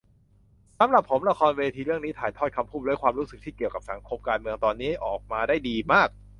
[0.79, 6.09] สำหรับผมละครเวทีเรื่องนี้ถ่ายทอดคำพูด และความรู้สึกที่เกี่ยวกับสังคมการเมืองตอนนี้ออกมาได้ดีมาก